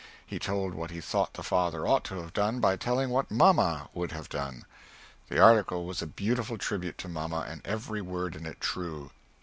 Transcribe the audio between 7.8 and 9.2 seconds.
word in it true.